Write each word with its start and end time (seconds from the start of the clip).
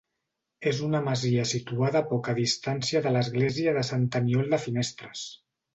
És 0.71 0.79
una 0.87 1.01
masia 1.07 1.45
situada 1.51 2.01
a 2.01 2.09
poca 2.15 2.35
distància 2.41 3.05
de 3.09 3.15
l'església 3.17 3.79
de 3.79 3.87
sant 3.93 4.13
Aniol 4.23 4.55
de 4.57 4.65
Finestres. 4.67 5.27